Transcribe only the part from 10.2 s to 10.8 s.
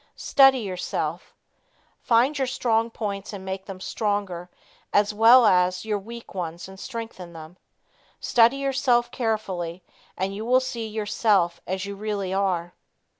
you will